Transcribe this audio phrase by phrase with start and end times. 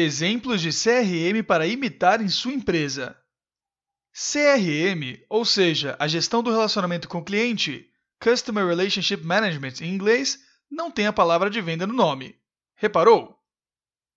[0.00, 3.16] Exemplos de CRM para imitar em sua empresa.
[4.12, 7.84] CRM, ou seja, a gestão do relacionamento com o cliente,
[8.22, 10.38] Customer Relationship Management em inglês,
[10.70, 12.36] não tem a palavra de venda no nome.
[12.76, 13.40] Reparou?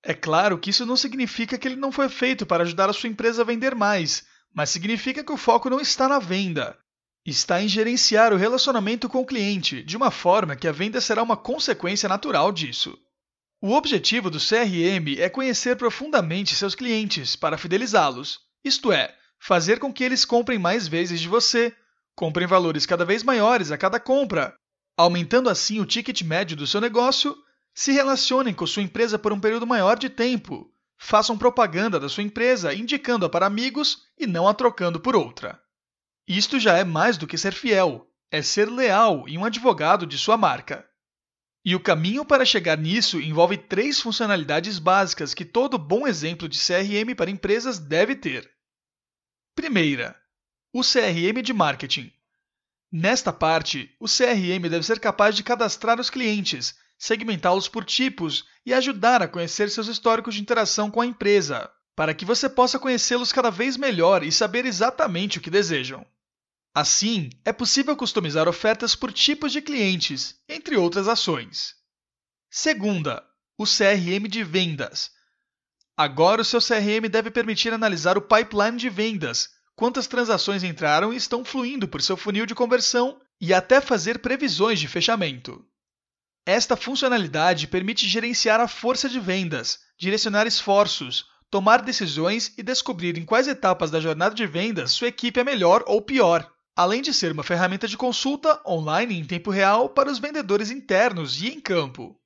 [0.00, 3.08] É claro que isso não significa que ele não foi feito para ajudar a sua
[3.08, 6.78] empresa a vender mais, mas significa que o foco não está na venda.
[7.26, 11.20] Está em gerenciar o relacionamento com o cliente, de uma forma que a venda será
[11.20, 12.96] uma consequência natural disso.
[13.66, 19.90] O objetivo do CRM é conhecer profundamente seus clientes para fidelizá-los, isto é, fazer com
[19.90, 21.74] que eles comprem mais vezes de você,
[22.14, 24.54] comprem valores cada vez maiores a cada compra,
[24.98, 27.34] aumentando assim o ticket médio do seu negócio,
[27.74, 32.22] se relacionem com sua empresa por um período maior de tempo, façam propaganda da sua
[32.22, 35.58] empresa indicando-a para amigos e não a trocando por outra.
[36.28, 40.18] Isto já é mais do que ser fiel, é ser leal e um advogado de
[40.18, 40.86] sua marca.
[41.64, 46.58] E o caminho para chegar nisso envolve três funcionalidades básicas que todo bom exemplo de
[46.58, 48.50] CRM para empresas deve ter.
[49.54, 50.14] Primeira,
[50.72, 52.12] o CRM de marketing.
[52.92, 58.74] Nesta parte, o CRM deve ser capaz de cadastrar os clientes, segmentá-los por tipos e
[58.74, 63.32] ajudar a conhecer seus históricos de interação com a empresa, para que você possa conhecê-los
[63.32, 66.04] cada vez melhor e saber exatamente o que desejam.
[66.74, 71.76] Assim, é possível customizar ofertas por tipos de clientes, entre outras ações.
[72.50, 73.24] Segunda,
[73.56, 75.12] o CRM de vendas.
[75.96, 81.16] Agora o seu CRM deve permitir analisar o pipeline de vendas, quantas transações entraram e
[81.16, 85.64] estão fluindo por seu funil de conversão e até fazer previsões de fechamento.
[86.44, 93.24] Esta funcionalidade permite gerenciar a força de vendas, direcionar esforços, tomar decisões e descobrir em
[93.24, 97.32] quais etapas da jornada de vendas sua equipe é melhor ou pior além de ser
[97.32, 102.18] uma ferramenta de consulta online em tempo real para os vendedores internos e em campo.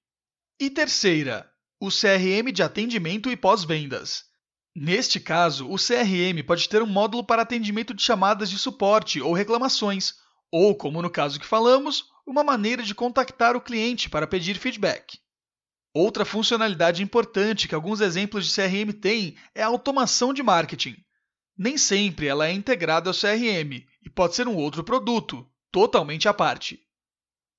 [0.59, 4.25] E terceira, o CRM de atendimento e pós-vendas.
[4.75, 9.33] Neste caso, o CRM pode ter um módulo para atendimento de chamadas de suporte ou
[9.33, 10.15] reclamações,
[10.51, 15.19] ou, como no caso que falamos, uma maneira de contactar o cliente para pedir feedback.
[15.95, 20.97] Outra funcionalidade importante que alguns exemplos de CRM têm é a automação de marketing.
[21.57, 26.33] Nem sempre ela é integrada ao CRM, e pode ser um outro produto, totalmente à
[26.33, 26.81] parte.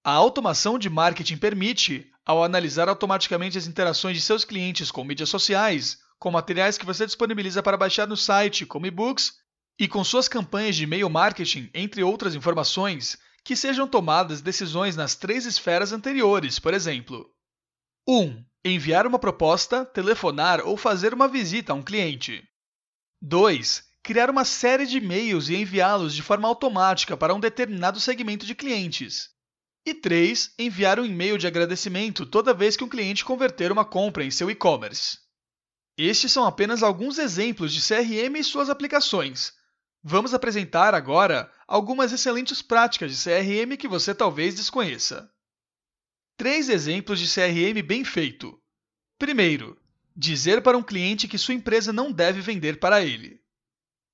[0.03, 5.29] A automação de marketing permite, ao analisar automaticamente as interações de seus clientes com mídias
[5.29, 9.33] sociais, com materiais que você disponibiliza para baixar no site, como e-books,
[9.77, 13.15] e com suas campanhas de e-mail marketing, entre outras informações,
[13.45, 17.29] que sejam tomadas decisões nas três esferas anteriores, por exemplo.
[18.07, 18.21] 1.
[18.21, 22.43] Um, enviar uma proposta, telefonar ou fazer uma visita a um cliente.
[23.21, 28.45] 2 criar uma série de e-mails e enviá-los de forma automática para um determinado segmento
[28.45, 29.29] de clientes.
[29.85, 30.53] E 3.
[30.59, 34.49] Enviar um e-mail de agradecimento toda vez que um cliente converter uma compra em seu
[34.49, 35.17] e-commerce.
[35.97, 39.51] Estes são apenas alguns exemplos de CRM e suas aplicações.
[40.01, 45.29] Vamos apresentar agora algumas excelentes práticas de CRM que você talvez desconheça.
[46.38, 48.57] Três exemplos de CRM bem feito.
[49.17, 49.77] Primeiro,
[50.15, 53.38] dizer para um cliente que sua empresa não deve vender para ele.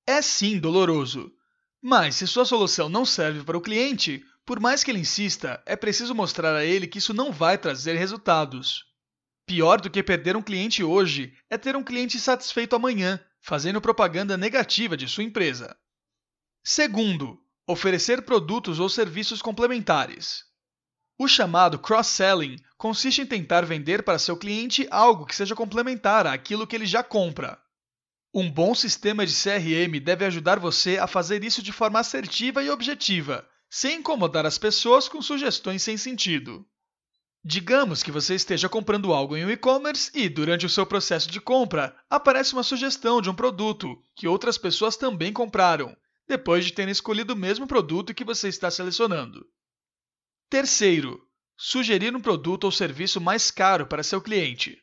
[0.06, 1.32] É sim doloroso.
[1.82, 5.74] Mas se sua solução não serve para o cliente, por mais que ele insista, é
[5.74, 8.84] preciso mostrar a ele que isso não vai trazer resultados.
[9.44, 14.36] Pior do que perder um cliente hoje é ter um cliente satisfeito amanhã, fazendo propaganda
[14.36, 15.76] negativa de sua empresa.
[16.64, 20.44] Segundo, oferecer produtos ou serviços complementares.
[21.18, 26.66] O chamado cross-selling consiste em tentar vender para seu cliente algo que seja complementar àquilo
[26.66, 27.60] que ele já compra.
[28.38, 32.68] Um bom sistema de CRM deve ajudar você a fazer isso de forma assertiva e
[32.68, 36.62] objetiva, sem incomodar as pessoas com sugestões sem sentido.
[37.42, 41.40] Digamos que você esteja comprando algo em um e-commerce e, durante o seu processo de
[41.40, 45.96] compra, aparece uma sugestão de um produto que outras pessoas também compraram,
[46.28, 49.46] depois de terem escolhido o mesmo produto que você está selecionando.
[50.50, 51.26] Terceiro,
[51.56, 54.78] sugerir um produto ou serviço mais caro para seu cliente.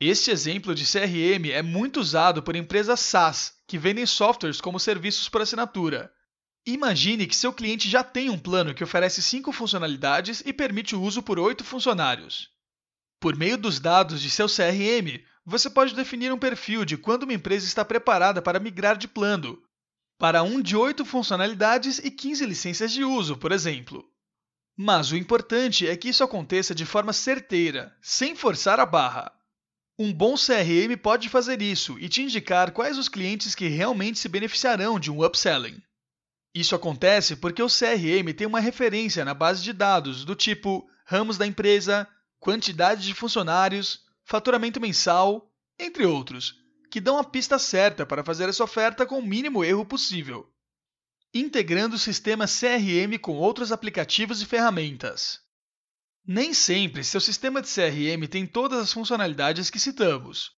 [0.00, 5.28] Este exemplo de CRM é muito usado por empresas SaaS, que vendem softwares como serviços
[5.28, 6.12] por assinatura.
[6.64, 11.02] Imagine que seu cliente já tem um plano que oferece cinco funcionalidades e permite o
[11.02, 12.48] uso por oito funcionários.
[13.18, 17.32] Por meio dos dados de seu CRM, você pode definir um perfil de quando uma
[17.32, 19.60] empresa está preparada para migrar de plano,
[20.16, 24.04] para um de oito funcionalidades e 15 licenças de uso, por exemplo.
[24.76, 29.32] Mas o importante é que isso aconteça de forma certeira, sem forçar a barra.
[30.00, 34.28] Um bom CRM pode fazer isso e te indicar quais os clientes que realmente se
[34.28, 35.82] beneficiarão de um upselling.
[36.54, 41.36] Isso acontece porque o CRM tem uma referência na base de dados do tipo ramos
[41.36, 42.06] da empresa,
[42.38, 46.54] quantidade de funcionários, faturamento mensal, entre outros,
[46.92, 50.48] que dão a pista certa para fazer essa oferta com o mínimo erro possível.
[51.34, 55.40] Integrando o sistema CRM com outros aplicativos e ferramentas.
[56.30, 60.50] Nem sempre seu sistema de CRM tem todas as funcionalidades que citamos.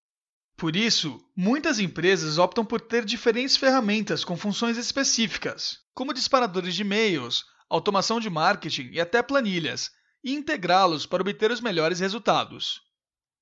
[0.56, 6.82] Por isso, muitas empresas optam por ter diferentes ferramentas com funções específicas, como disparadores de
[6.82, 9.92] e-mails, automação de marketing e até planilhas,
[10.24, 12.80] e integrá-los para obter os melhores resultados.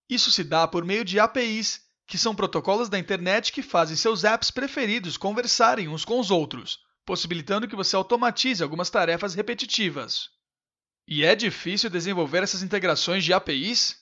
[0.06, 4.22] Isso se dá por meio de APIs, que são protocolos da internet que fazem seus
[4.22, 10.28] apps preferidos conversarem uns com os outros, possibilitando que você automatize algumas tarefas repetitivas.
[11.10, 13.96] E é difícil desenvolver essas integrações de APIs?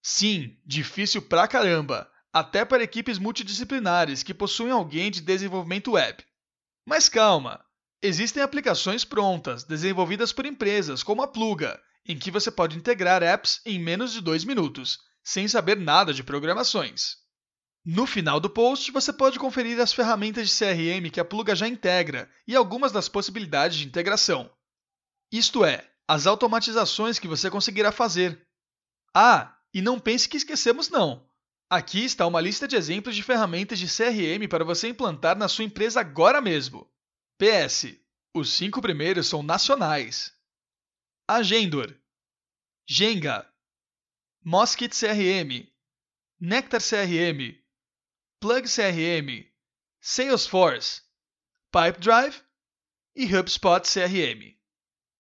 [0.00, 6.24] Sim, difícil pra caramba, até para equipes multidisciplinares que possuem alguém de desenvolvimento web.
[6.86, 7.64] Mas calma,
[8.00, 13.60] existem aplicações prontas, desenvolvidas por empresas como a Pluga, em que você pode integrar apps
[13.66, 17.16] em menos de dois minutos, sem saber nada de programações.
[17.84, 21.66] No final do post, você pode conferir as ferramentas de CRM que a Pluga já
[21.66, 24.48] integra e algumas das possibilidades de integração.
[25.32, 28.46] Isto é, as automatizações que você conseguirá fazer.
[29.14, 31.28] Ah, e não pense que esquecemos não.
[31.68, 35.64] Aqui está uma lista de exemplos de ferramentas de CRM para você implantar na sua
[35.64, 36.88] empresa agora mesmo.
[37.38, 37.96] PS.
[38.34, 40.32] Os cinco primeiros são nacionais.
[41.26, 41.96] Agendor,
[42.86, 43.48] Jenga,
[44.44, 45.66] Moskit CRM,
[46.38, 47.56] Nectar CRM,
[48.40, 49.50] Plug CRM,
[50.00, 51.00] Salesforce,
[51.72, 52.42] Pipedrive
[53.16, 54.54] e HubSpot CRM.